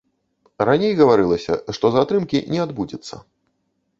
Раней 0.67 0.93
гаварылася, 1.01 1.53
што 1.77 1.85
затрымкі 1.97 2.39
не 2.53 2.59
адбудзецца. 2.65 3.15